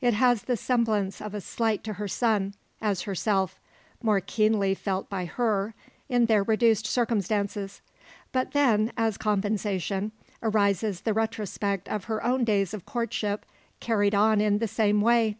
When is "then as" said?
8.52-9.18